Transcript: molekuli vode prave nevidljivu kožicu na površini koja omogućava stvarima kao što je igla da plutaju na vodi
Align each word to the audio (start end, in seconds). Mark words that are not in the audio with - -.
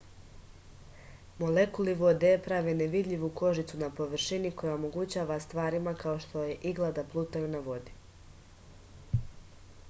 molekuli 1.41 1.93
vode 1.99 2.31
prave 2.47 2.73
nevidljivu 2.79 3.29
kožicu 3.41 3.79
na 3.83 3.91
površini 3.99 4.53
koja 4.63 4.73
omogućava 4.79 5.39
stvarima 5.45 5.95
kao 6.01 6.17
što 6.25 6.47
je 6.49 6.57
igla 6.73 6.91
da 7.01 7.07
plutaju 7.15 7.53
na 7.59 7.63
vodi 7.71 7.97